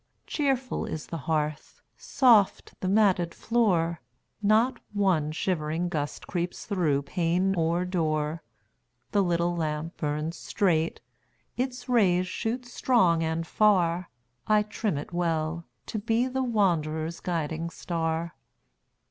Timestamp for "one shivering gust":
4.93-6.25